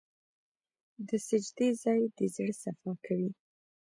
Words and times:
د 1.07 1.09
سجدې 1.27 1.69
ځای 1.83 2.01
د 2.17 2.19
زړه 2.35 2.53
صفا 2.61 2.91
کوي. 3.05 3.31